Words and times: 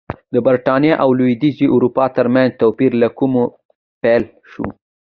د 0.33 0.35
برېټانیا 0.45 0.93
او 1.03 1.09
لوېدیځې 1.17 1.67
اروپا 1.75 2.05
ترمنځ 2.17 2.49
توپیر 2.61 2.91
له 3.01 3.07
کومه 3.17 3.43
پیل 4.01 4.23
شو 4.51 4.65